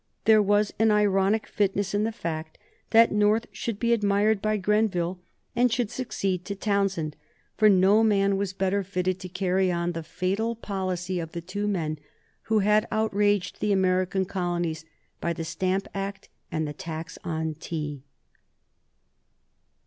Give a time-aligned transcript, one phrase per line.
[0.25, 2.57] There was an ironic fitness in the fact
[2.89, 5.19] that North should be admired by Grenville
[5.55, 7.15] and should succeed to Townshend,
[7.55, 11.67] for no man was better fitted to carry on the fatal policy of the two
[11.67, 11.99] men
[12.49, 14.85] who had outraged the American colonies
[15.19, 18.01] by the Stamp Act and the tax on tea.